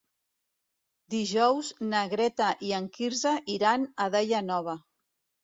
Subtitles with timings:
[1.13, 4.77] Dijous na Greta i en Quirze iran a Daia Nova.